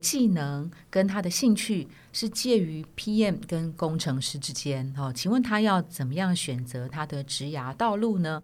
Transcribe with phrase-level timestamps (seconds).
[0.00, 4.92] 技能跟他的兴趣是介于 PM 跟工程师之间。
[4.96, 8.40] 哦，请问他要怎么样选择他的职涯道路呢？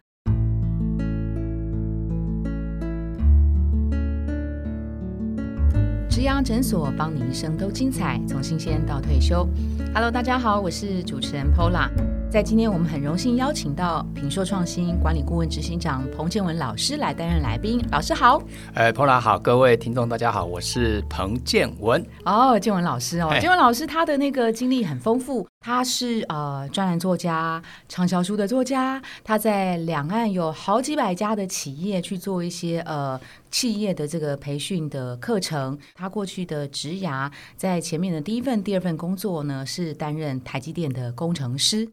[6.11, 9.49] 职涯诊所帮你一生都精彩，从新鲜到退休。
[9.95, 11.91] Hello，大家好，我是主持人 Pola。
[12.29, 17.83] 在今天，我们很荣幸邀请到品硕创新管理顾问执行长彭建文老师来担任来宾。
[17.91, 18.43] 老师好，
[18.75, 22.05] 哎，Pola 好，各位听众大家好，我是彭建文。
[22.27, 33.19] 哦，建文老师哦，建文老师他的那个经历很丰富，他是呃专栏作家、畅销书的作家，他在两岸有好几百家的企业去做一些呃
[33.51, 35.79] 企业的这个培训的课程。
[35.95, 41.89] 他过去的职涯在前面的第一份、第二份工作呢，是担任台积电的工程师。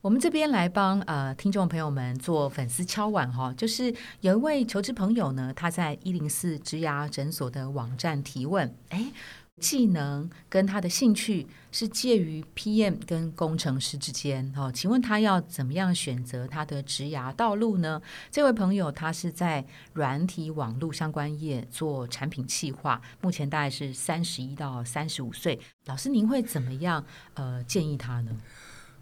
[0.00, 9.10] 我们这边来帮呃听众朋友们做粉丝敲碗哈，就是有一位求职朋友呢，他在一零四职牙诊所的网站提问，哎，
[9.58, 18.00] 技能跟他的兴趣是介于 PM 跟工程师之间哦，请问他要怎么样选择他的职牙道路呢？
[18.30, 28.30] 这位朋友他是在软体网络相关业做产品企划，目前大概是三十一到三十五岁，老师您会怎么样呃建议他呢？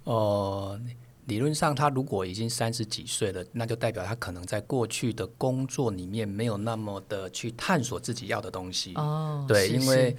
[0.07, 0.81] 哦，
[1.27, 8.95] 理论上，他如果已经三十几岁了，那就代表他可能在过去的工作里面没有那么的去探索自己要的东西。
[8.95, 10.17] 哦，对，因为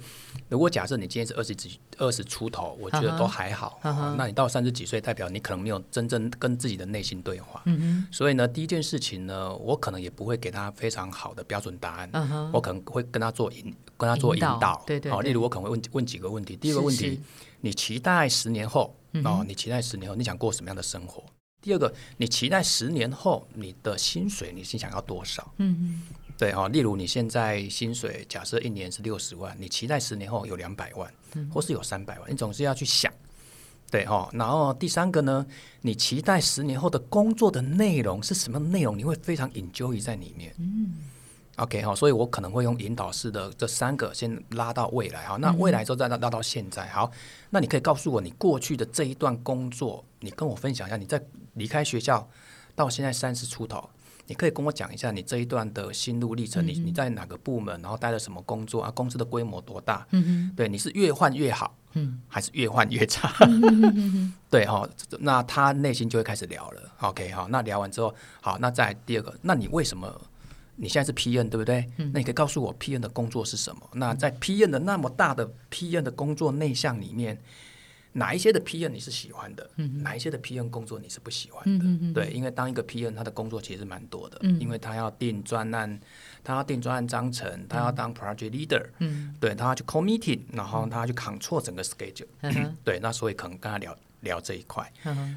[0.50, 3.80] 如果假设你今天是二十几、二十出头，我觉得都还好。
[4.18, 7.62] 那你到三十几岁，代表你可能没有真正跟自己的内心对话。
[7.64, 12.10] 嗯所以呢，第一件事情呢，我可能也不会给他非常好的标准答案。
[12.12, 14.84] 嗯我可能会跟他做引，跟他做引导。
[14.86, 15.10] 对对。
[15.10, 16.54] 好，例如我可能会问问几个问题。
[16.54, 17.18] 第一个问题，
[17.62, 18.94] 你期待十年后？
[19.24, 21.24] 哦，你期待十年后你想过什么样的生活？
[21.60, 25.52] 第二个，你期待十年后你的薪水你是想要多少？
[25.56, 26.02] 嗯嗯，
[26.38, 31.12] 对哦，例如你现在薪水假设一年是六十万，你期待十年后有两百万，
[31.50, 33.12] 或是有三百万，你总是要去想，
[33.90, 34.28] 对哦。
[34.32, 35.44] 然后第三个呢，
[35.80, 38.96] 你期待十年后的工作的内容是什么内容？
[38.96, 40.54] 你会非常 enjoy 在里面。
[40.58, 40.94] 嗯。
[41.58, 46.86] OK 哈，所以我可能会用引导式的这三个先拉到未来哈，那未来之后再拉拉到现在。
[46.88, 47.10] 好，
[47.50, 51.20] 那你可以告诉我你过去的这一段工作，你跟我分享一下，你在
[51.54, 52.28] 离开学校
[52.76, 53.90] 到现在三十出头，
[54.26, 56.64] 你可以跟我讲一下你这一段的心路历程。
[56.64, 58.90] 你你在哪个部门，然后待了什么工作啊？
[58.92, 60.06] 公司的规模多大？
[60.56, 63.32] 对，你是越换越好，嗯， 还是越换越差？
[64.48, 66.82] 对哈，那他内心就会开始聊了。
[67.00, 70.08] OK 哈，那聊完之后，好，那再第二个，那你为什么？
[70.80, 71.90] 你现在是 PN 对不对？
[72.12, 73.90] 那你可以告诉我 PN 的工作是什么？
[73.94, 77.36] 那在 PN 的那么大的 PN 的工作内向里面，
[78.12, 79.68] 哪一些的 PN 你是喜欢的？
[80.02, 81.84] 哪一些的 PN 工作你是不喜欢的？
[82.14, 86.00] 对，因为当一个 PN，他的工作其实蛮多的，因为他要定专案，
[86.44, 92.26] 他要定专案章程，他要当 project leader，嗯，对他要去 call meeting，然后他要去 control 整个 schedule，
[92.84, 94.90] 对，那所以可能跟他聊聊这一块，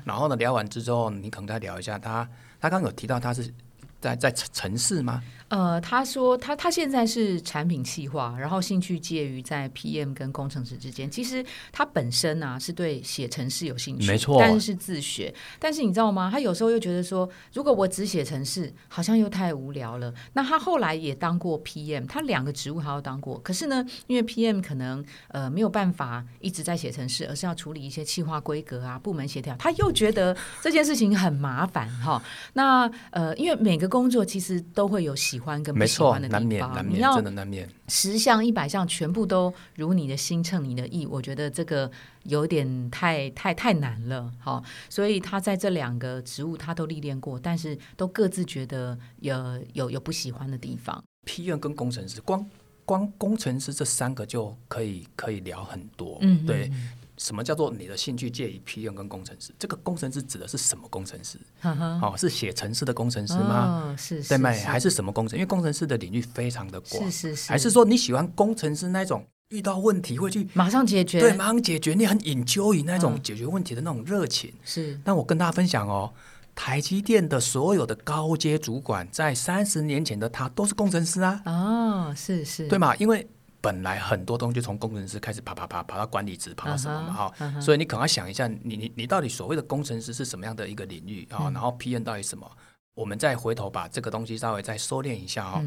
[0.06, 2.28] 然后呢，聊完之后，你可能再聊一下他，
[2.60, 3.52] 他刚刚有提到他是。
[4.02, 5.24] 在在城城市吗？
[5.50, 11.12] 呃，他说他他现在是产品企划，然后兴趣介于在 PM 跟工程师之间。
[11.12, 15.34] 其实他本身啊是对写程式有兴趣，没错，但是是自学。
[15.60, 16.30] 但是你知道吗？
[16.32, 20.14] 他有时候又觉得说，如果我只写程式，好像又太无聊了。
[20.32, 23.38] 那他后来也当过 PM，他两个职务他都当过。
[23.40, 32.24] 可是呢，因为 PM 可能呃没有办法一直在写程式，而是要处理一些企划规格啊、部门协调，他又觉得这件事情很麻烦哈。
[32.54, 41.92] 那呃，因为每个工作其实都会有喜欢跟不喜欢的地方，你要真的难免十项一百项全部都如你的心称你的意，我觉得这个
[42.24, 44.32] 有点太太太难了。
[44.40, 49.36] 好，所以他在这两个职务他都历练过，但是都各自觉得有
[49.74, 51.04] 有有不喜欢的地方。
[51.26, 52.50] P 院跟工程师，光
[52.86, 56.18] 光工程师这三个就可以可以聊很多。
[56.22, 56.72] 嗯，对。
[57.22, 59.54] 什么叫做你的兴趣介于 PM 跟工程师？
[59.60, 61.38] 这个工程师指的是什么工程师？
[61.62, 63.96] 哦，是写程式的工程师吗？
[63.96, 64.50] 是，对吗？
[64.66, 65.38] 还是什么工程？
[65.38, 67.50] 因为工程师的领域非常的广，是是是。
[67.52, 71.20] 还是说你喜欢工程师那种遇到问题会去马上解决？
[71.20, 74.52] 对，马上解决，你很 enjoy 那种解决问题的那种热情。
[74.66, 75.00] 是。
[75.06, 76.12] 那我跟大家分享哦，
[76.56, 81.40] 台积电的所有的高阶主管，在三十年前的他都是工程师啊。
[81.46, 82.96] 哦，是是，对嘛？
[82.96, 83.30] 因为
[83.62, 91.50] 本来很多东西就从工程师开始爬爬爬爬到管理职，爬到什么嘛哈，所以你可能要想一下，你你你到底所谓的工程师是什么样的一个领域啊？
[91.54, 92.50] 然后 P N 到底什么？
[92.94, 95.64] 我们再回头把这个东西稍微再收敛一下哈。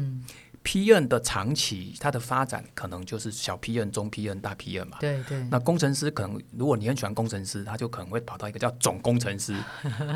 [0.61, 4.97] P N 的长期它的发展可能就是小 P N、中 P N、大 P N 嘛。
[4.99, 5.41] 对对。
[5.49, 9.55] 那工程师可能，如果你很喜欢工程师，他就可能会跑到一个叫总工程师，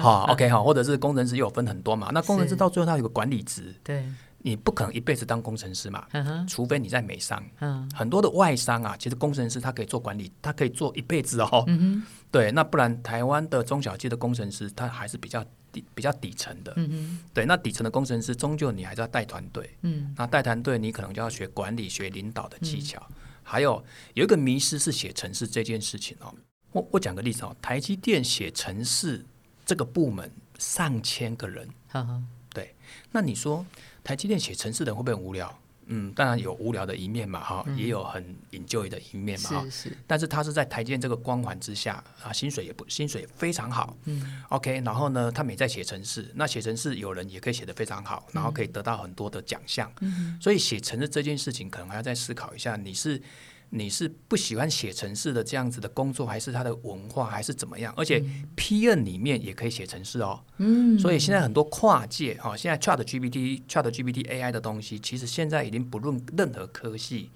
[0.02, 2.10] 哈 OK 哈，或者是工程师又有分很多嘛。
[2.12, 3.76] 那工程师到最后他有个管理职。
[3.84, 4.06] 对。
[4.42, 7.44] 你不可能一辈子当工程师嘛，嗯，除非你在美商。
[7.60, 11.64] 嗯很多的外商啊，其实工程师他可以做管理，他可以做一辈子哦。
[11.68, 16.72] 嗯对，那不然台湾的中小企的工程师，他还是比较底比较底层的。
[16.78, 19.70] 嗯，对，那底层的工程师，终究你还是要带团队。
[19.82, 23.02] 嗯那带团队，你可能就要学管理、学领导的技巧。
[23.44, 23.84] 还有
[24.14, 26.34] 有一个迷失是写程式这件事情哦。
[26.72, 29.26] 我我讲个例子哦，台积电写程式
[29.66, 32.24] 这个部门上千个人，呵呵，
[33.12, 33.66] 那你说
[34.04, 35.60] 台积电写程式的人会不会很无聊？
[35.92, 39.64] 嗯，当然有无聊的一面嘛，哈、也有很 enjoy 的一面嘛，哈。
[39.66, 53.20] 是是，但是他是在台积电这个光环之下啊，薪水也不薪水也非常好，嗯，OK，然后呢，他们也在写程式，那写程式有人也可以写得非常好，然后可以得到很多的奖项，嗯，所以写程式这件事情可能还要再思考一下，你是
[53.72, 57.94] 你是不喜欢写城市的这样子的工作，还是他的文化，还是怎么样？
[57.96, 58.24] 而且
[58.56, 67.30] P N 里面也可以写城市哦，嗯，所以现在很多跨界哈、哦，现在 Chat GPT、Chat GPT AI 的东西，其实现在已经不论任何科系，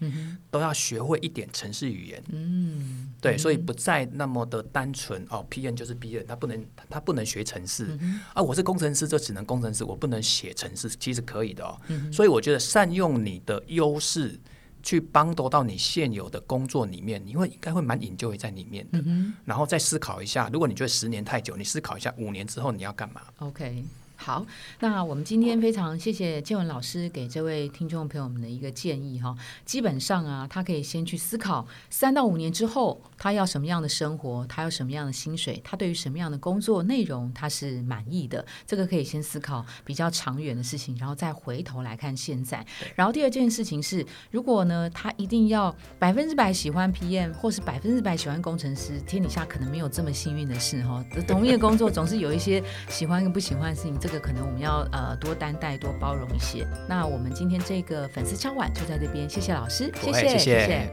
[0.50, 2.24] 都要学会一点城市语言。
[2.32, 7.98] 嗯，对，所以不再那么的单纯哦，P N 就是 P N，他不能他不能学城市、
[8.34, 11.80] 啊，我是工程师就只能工程师，我不能写城市，其实可以的哦。
[12.12, 14.40] 所以我觉得善用你的优势。
[14.84, 19.02] 去帮到到你现有的工作里面，你会应该会蛮引就在里面的，
[19.46, 23.84] 然后再思考一下，如果你觉得十年太久，你思考一下五年之后你要干嘛？OK，
[24.24, 24.46] 好，
[24.80, 29.36] 那我们今天非常谢谢建文老师给这位听众朋友们的一个建议哈。
[29.66, 38.46] 基本上啊，他可以先去思考三到五年之后他要什么样的生活，他要什么样的薪水，他对于什么样的工作内容他是满意的。
[38.66, 42.66] 这个可以先思考比较长远的事情，然后再回头来看现在。
[42.96, 51.04] 然后第二件事情是，如果呢他一定要百分之百喜欢 PM 或是百分之百喜欢工程师，天底下可能没有这么幸运的事哈。
[51.28, 56.66] 同一个工作总是有一些喜欢跟不喜欢的事情，这个可能我们要呃多担待、多包容一些。
[56.88, 60.90] 那我们今天这个粉丝敲碗就在这边，谢谢老师，谢谢谢谢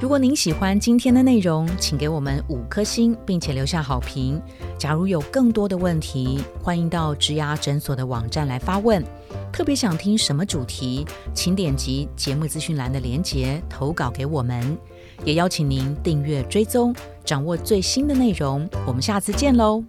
[0.00, 4.42] 如果您喜欢今天的内容，请给我们五颗星，并且留下好评。
[4.76, 9.04] 假如有更多的问题，欢迎到植牙诊所的网站来发问。
[9.52, 14.76] 特别想听什么主题，请点击节目资讯栏的连结投稿给我们。
[15.24, 16.92] 也邀请您订阅追踪，
[17.24, 18.68] 掌握最新的内容。
[18.84, 19.84] 我们下次见喽！